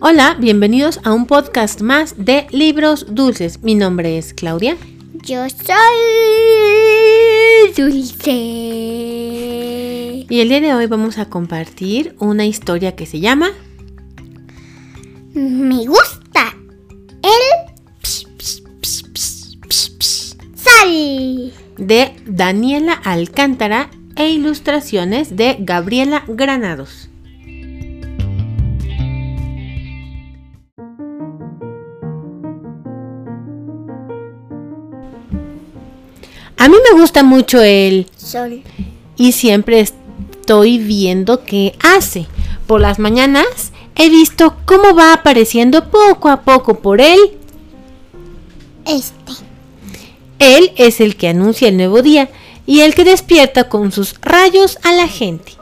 [0.00, 3.64] Hola, bienvenidos a un podcast más de Libros Dulces.
[3.64, 4.76] Mi nombre es Claudia.
[5.24, 5.76] Yo soy
[7.76, 8.30] Dulce.
[10.30, 13.50] Y el día de hoy vamos a compartir una historia que se llama
[15.34, 16.54] Me gusta
[17.22, 21.52] el psh, psh, psh, sal.
[21.76, 27.08] de Daniela Alcántara e ilustraciones de Gabriela Granados.
[36.68, 38.62] A mí me gusta mucho el Sol.
[39.16, 42.26] y siempre estoy viendo qué hace.
[42.66, 47.18] Por las mañanas he visto cómo va apareciendo poco a poco por él.
[48.84, 49.32] Este.
[50.38, 52.28] Él es el que anuncia el nuevo día
[52.66, 55.52] y el que despierta con sus rayos a la gente.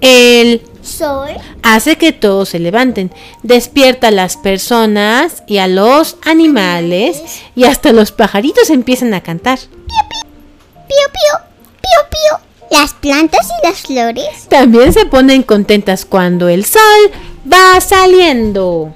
[0.00, 1.30] Él Sol.
[1.62, 3.10] hace que todos se levanten,
[3.42, 7.22] despierta a las personas y a los animales
[7.54, 9.58] y hasta los pajaritos empiezan a cantar.
[9.58, 11.46] Pío, pío.
[11.82, 12.40] Pío, pío.
[12.70, 14.48] Las plantas y las flores.
[14.48, 17.10] También se ponen contentas cuando el sol
[17.50, 18.92] va saliendo.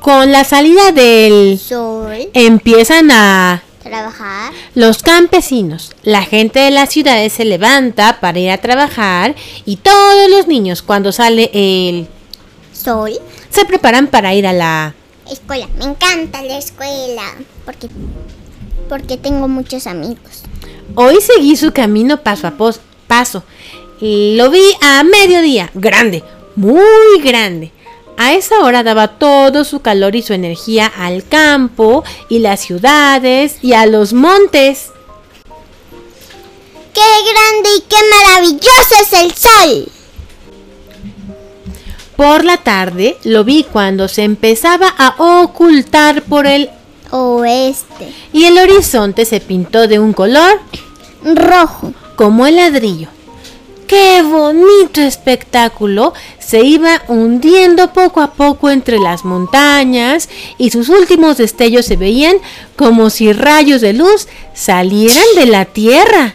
[0.00, 2.28] Con la salida del Sol.
[2.34, 4.52] empiezan a Trabajar.
[4.74, 5.92] los campesinos.
[6.02, 10.82] La gente de las ciudades se levanta para ir a trabajar y todos los niños
[10.82, 12.08] cuando sale el
[12.72, 13.12] Sol.
[13.50, 14.94] se preparan para ir a la
[15.30, 15.68] Escuela.
[15.78, 17.22] Me encanta la escuela.
[17.64, 17.88] Porque,
[18.88, 20.42] porque tengo muchos amigos.
[20.94, 22.54] Hoy seguí su camino paso a
[23.06, 23.42] paso.
[24.00, 26.22] Y lo vi a mediodía, grande,
[26.56, 27.72] muy grande.
[28.16, 33.56] A esa hora daba todo su calor y su energía al campo y las ciudades
[33.60, 34.90] y a los montes.
[36.92, 39.92] ¡Qué grande y qué maravilloso es el sol!
[42.16, 46.70] Por la tarde lo vi cuando se empezaba a ocultar por el
[47.10, 48.12] Oeste.
[48.32, 50.60] y el horizonte se pintó de un color
[51.24, 51.92] Rojo.
[52.16, 53.08] como el ladrillo.
[53.86, 56.14] ¡Qué bonito espectáculo!
[56.38, 60.28] Se iba hundiendo poco a poco entre las montañas
[60.58, 62.36] y sus últimos destellos se veían
[62.76, 66.34] como si rayos de luz salieran de la tierra.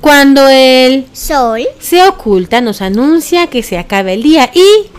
[0.00, 1.66] Cuando el Sol.
[1.80, 4.90] se oculta nos anuncia que se acaba el día y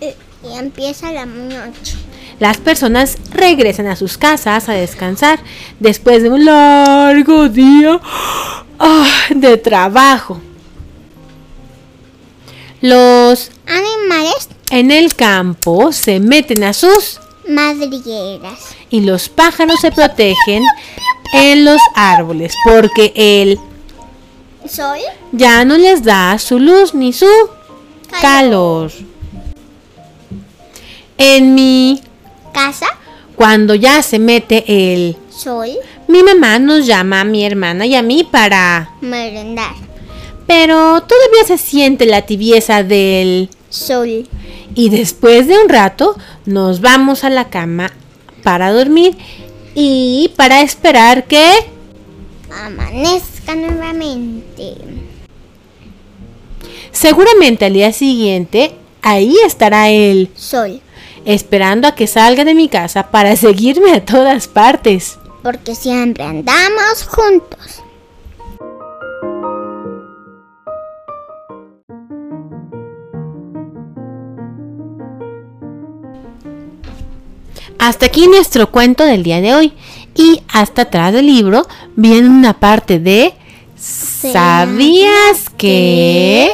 [0.00, 1.96] Y empieza la noche.
[2.38, 5.38] las personas regresan a sus casas a descansar
[5.80, 8.00] después de un largo día
[8.78, 10.40] ah, de trabajo.
[12.80, 18.76] Los Animales en el campo se meten a sus madrigueras.
[18.90, 20.62] y los pájaros se protegen
[21.32, 23.58] en los árboles porque él
[24.68, 24.98] Sol.
[25.32, 27.26] ya no les da su luz ni su
[28.20, 28.92] calor.
[31.16, 32.00] En mi
[32.52, 32.86] Casa.
[33.34, 35.70] cuando ya se mete el Sol.
[36.08, 38.92] Mi mamá nos llama a mi hermana y a mí para...
[39.02, 39.74] Merendar.
[40.46, 43.50] Pero todavía se siente la tibieza del...
[43.68, 44.26] Sol.
[44.74, 47.92] Y después de un rato nos vamos a la cama
[48.42, 49.18] para dormir
[49.74, 51.46] y para esperar que...
[52.50, 54.76] Amanezca nuevamente.
[56.90, 60.80] Seguramente al día siguiente ahí estará él, Sol.
[61.26, 65.17] esperando a que salga de mi casa para seguirme a todas partes.
[65.42, 67.82] Porque siempre andamos juntos.
[77.78, 79.72] Hasta aquí nuestro cuento del día de hoy.
[80.14, 83.34] Y hasta atrás del libro viene una parte de
[83.78, 86.50] ¿Sabías que?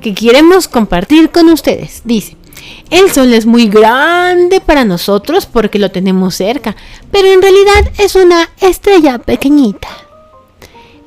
[0.00, 2.02] Que queremos compartir con ustedes.
[2.04, 2.36] Dice,
[2.90, 6.74] el sol es muy grande para nosotros porque lo tenemos cerca,
[7.10, 9.88] pero en realidad es una estrella pequeñita.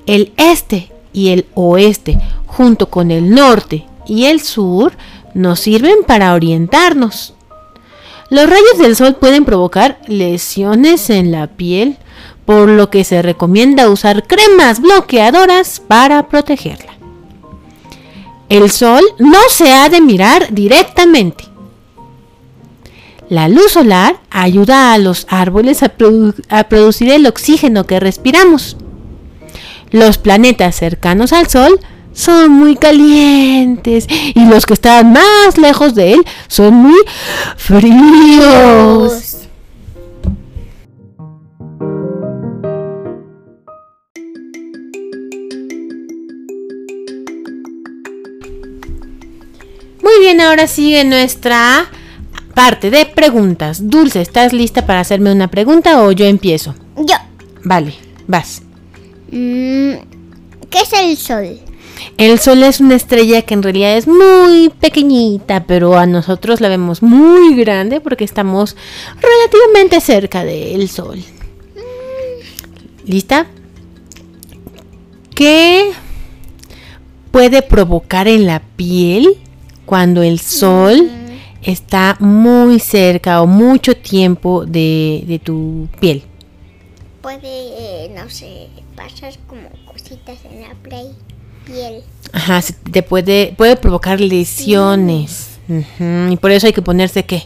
[0.06, 4.94] El este y el oeste, junto con el norte y el sur,
[5.34, 7.34] nos sirven para orientarnos.
[8.30, 11.98] Los rayos del sol pueden provocar lesiones en la piel,
[12.46, 16.92] por lo que se recomienda usar cremas bloqueadoras para protegerla.
[18.50, 21.51] El sol no se ha de mirar directamente.
[23.32, 28.76] La luz solar ayuda a los árboles a, produ- a producir el oxígeno que respiramos.
[29.90, 31.80] Los planetas cercanos al Sol
[32.12, 37.00] son muy calientes y los que están más lejos de él son muy
[37.56, 39.38] fríos.
[50.20, 51.90] bien, ahora sigue nuestra
[52.54, 53.88] parte de preguntas.
[53.88, 56.74] Dulce, ¿estás lista para hacerme una pregunta o yo empiezo?
[56.98, 57.14] Yo.
[57.64, 57.94] Vale,
[58.26, 58.64] vas.
[59.30, 59.94] Mm,
[60.72, 61.60] ¿Qué es el sol?
[62.18, 66.68] El Sol es una estrella que en realidad es muy pequeñita, pero a nosotros la
[66.68, 68.76] vemos muy grande porque estamos
[69.22, 71.24] relativamente cerca del Sol.
[73.06, 73.46] ¿Lista?
[75.36, 75.92] ¿Qué
[77.30, 79.38] puede provocar en la piel
[79.86, 81.21] cuando el Sol
[81.64, 86.24] está muy cerca o mucho tiempo de, de tu piel?
[87.22, 91.12] Puede, eh, no sé, pasar como cositas en la play,
[91.66, 92.04] piel.
[92.34, 92.62] Ajá,
[92.92, 95.60] te puede, puede provocar lesiones.
[96.30, 97.44] Y por eso hay que ponerse qué?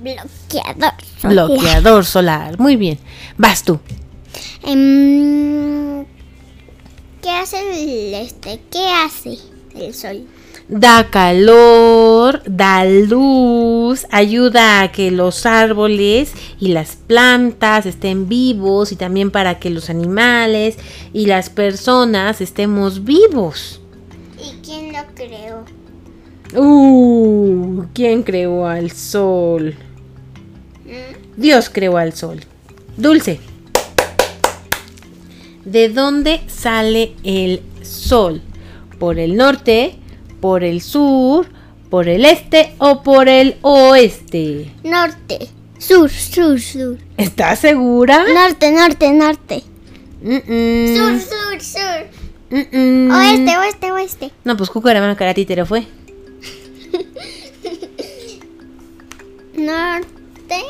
[0.00, 0.92] Bloqueador.
[1.20, 1.48] solar.
[1.48, 2.58] Bloqueador solar.
[2.58, 2.98] Muy bien.
[3.36, 3.78] Vas tú.
[4.62, 6.04] Em,
[7.22, 8.60] ¿Qué hace el este?
[8.70, 9.38] ¿Qué hace
[9.74, 10.26] el sol?
[10.68, 18.96] Da calor, da luz, ayuda a que los árboles y las plantas estén vivos y
[18.96, 20.76] también para que los animales
[21.12, 23.80] y las personas estemos vivos.
[24.42, 25.64] ¿Y quién lo creó?
[26.60, 29.76] Uh, ¿quién creó al sol?
[31.36, 32.40] Dios creó al sol.
[32.96, 33.38] Dulce.
[35.64, 38.42] ¿De dónde sale el sol?
[38.98, 40.00] ¿Por el norte?
[40.40, 41.46] ¿Por el sur?
[41.90, 44.72] ¿Por el este o por el oeste?
[44.82, 45.48] Norte.
[45.78, 46.98] Sur, sur, sur.
[47.16, 48.24] ¿Estás segura?
[48.32, 49.62] Norte, norte, norte.
[50.22, 50.96] Mm-mm.
[50.96, 52.06] Sur, sur, sur.
[52.50, 53.10] Mm-mm.
[53.12, 54.30] Oeste, oeste, oeste.
[54.44, 55.86] No, pues Cucaramanga Caratítero fue.
[59.54, 60.62] Norte.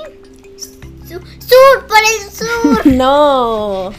[1.09, 2.87] Sur, sur, por el sur.
[2.93, 3.91] No.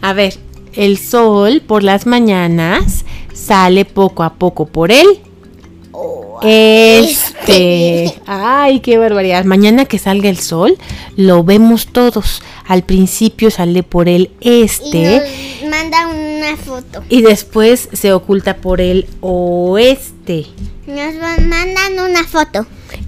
[0.00, 0.34] A ver,
[0.74, 3.04] el sol por las mañanas
[3.44, 5.06] sale poco a poco por él.
[6.42, 8.20] Este.
[8.26, 9.44] Ay, qué barbaridad.
[9.44, 10.76] Mañana que salga el sol,
[11.16, 12.42] lo vemos todos.
[12.66, 15.20] Al principio sale por el Y este
[15.62, 17.02] nos manda una foto.
[17.08, 20.46] y después se oculta por el oeste.
[20.86, 22.66] Nos mandan una foto.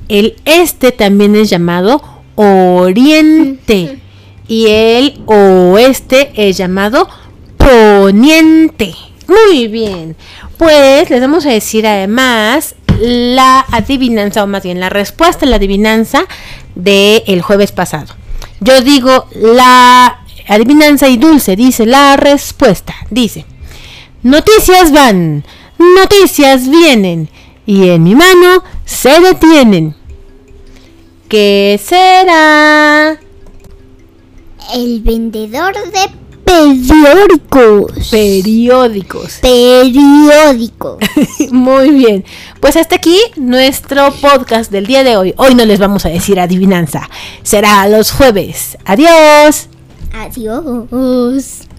[0.08, 2.02] El este también es llamado
[2.36, 3.98] oriente
[4.46, 7.08] y el oeste es llamado
[7.56, 8.94] poniente.
[9.26, 10.16] Muy bien.
[10.58, 15.56] Pues les vamos a decir además la adivinanza o más bien la respuesta a la
[15.56, 16.24] adivinanza
[16.74, 18.14] del jueves pasado.
[18.60, 22.94] Yo digo la adivinanza y Dulce dice la respuesta.
[23.10, 23.46] Dice,
[24.22, 25.44] noticias van,
[25.78, 27.28] noticias vienen
[27.66, 29.96] y en mi mano se detienen.
[31.28, 33.18] ¿Qué será?
[34.74, 36.23] El vendedor de
[36.54, 38.08] periódicos.
[38.10, 39.38] Periódicos.
[39.40, 40.98] periódicos.
[41.50, 42.24] Muy bien.
[42.60, 45.34] Pues hasta aquí nuestro podcast del día de hoy.
[45.36, 47.08] Hoy no les vamos a decir adivinanza.
[47.42, 48.78] Será los jueves.
[48.84, 49.68] Adiós.
[50.12, 51.73] Adiós.